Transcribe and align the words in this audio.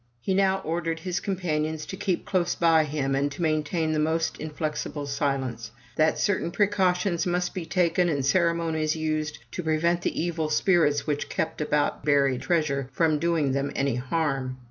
He 0.19 0.33
now 0.33 0.61
ordered 0.61 1.01
his 1.01 1.19
companions 1.19 1.85
to 1.85 1.95
keep 1.95 2.25
close 2.25 2.55
by 2.55 2.85
him, 2.85 3.13
and 3.13 3.31
to 3.33 3.41
main 3.43 3.61
tain 3.63 3.91
the 3.91 3.99
most 3.99 4.37
inflexible 4.39 5.05
silence. 5.05 5.69
That 5.95 6.17
certain 6.17 6.49
precautions 6.49 7.27
must 7.27 7.53
be 7.53 7.67
taken 7.67 8.09
and 8.09 8.25
ceremonies 8.25 8.95
used 8.95 9.37
to 9.51 9.61
prevent 9.61 10.01
the 10.01 10.19
evil 10.19 10.49
spirits 10.49 11.05
which 11.05 11.29
kept 11.29 11.61
about 11.61 12.03
buried 12.03 12.41
treasure 12.41 12.89
from 12.91 13.19
doing 13.19 13.51
them 13.51 13.71
any 13.75 13.93
harm. 13.97 14.57